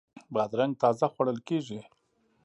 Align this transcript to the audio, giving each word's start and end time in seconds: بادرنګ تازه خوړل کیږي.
بادرنګ 0.33 0.73
تازه 0.81 1.05
خوړل 1.13 1.37
کیږي. 1.47 1.79